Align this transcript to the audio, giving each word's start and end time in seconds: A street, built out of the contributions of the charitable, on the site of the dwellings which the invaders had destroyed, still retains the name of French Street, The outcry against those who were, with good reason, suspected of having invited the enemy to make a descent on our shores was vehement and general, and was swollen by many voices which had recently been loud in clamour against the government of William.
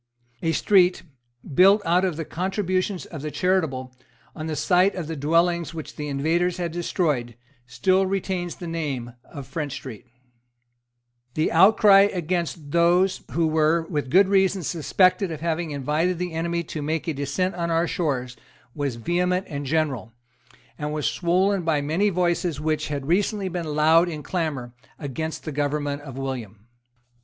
A 0.41 0.51
street, 0.51 1.03
built 1.53 1.83
out 1.85 2.03
of 2.03 2.17
the 2.17 2.25
contributions 2.25 3.05
of 3.05 3.21
the 3.21 3.29
charitable, 3.29 3.95
on 4.35 4.47
the 4.47 4.55
site 4.55 4.95
of 4.95 5.05
the 5.05 5.15
dwellings 5.15 5.75
which 5.75 5.95
the 5.95 6.07
invaders 6.07 6.57
had 6.57 6.71
destroyed, 6.71 7.35
still 7.67 8.07
retains 8.07 8.55
the 8.55 8.65
name 8.65 9.13
of 9.23 9.45
French 9.45 9.73
Street, 9.73 10.07
The 11.35 11.51
outcry 11.51 12.07
against 12.11 12.71
those 12.71 13.21
who 13.33 13.45
were, 13.45 13.83
with 13.91 14.09
good 14.09 14.27
reason, 14.27 14.63
suspected 14.63 15.29
of 15.31 15.41
having 15.41 15.69
invited 15.69 16.17
the 16.17 16.33
enemy 16.33 16.63
to 16.63 16.81
make 16.81 17.07
a 17.07 17.13
descent 17.13 17.53
on 17.53 17.69
our 17.69 17.85
shores 17.87 18.35
was 18.73 18.95
vehement 18.95 19.45
and 19.47 19.67
general, 19.67 20.13
and 20.79 20.91
was 20.91 21.05
swollen 21.05 21.61
by 21.61 21.79
many 21.79 22.09
voices 22.09 22.59
which 22.59 22.87
had 22.87 23.05
recently 23.05 23.49
been 23.49 23.75
loud 23.75 24.09
in 24.09 24.23
clamour 24.23 24.73
against 24.97 25.43
the 25.43 25.51
government 25.51 26.01
of 26.01 26.17
William. 26.17 26.65